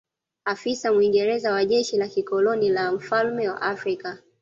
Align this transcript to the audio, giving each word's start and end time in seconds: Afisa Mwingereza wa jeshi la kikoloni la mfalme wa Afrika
Afisa 0.45 0.93
Mwingereza 0.93 1.51
wa 1.53 1.65
jeshi 1.65 1.97
la 1.97 2.07
kikoloni 2.07 2.69
la 2.69 2.91
mfalme 2.91 3.49
wa 3.49 3.61
Afrika 3.61 4.17